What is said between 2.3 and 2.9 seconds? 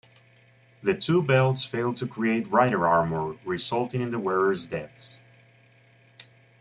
Rider